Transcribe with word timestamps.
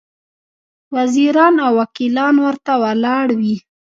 وزیران 0.95 1.55
او 1.65 1.71
وکیلان 1.81 2.35
ورته 2.45 2.71
ولاړ 2.83 3.27
وي. 3.39 3.57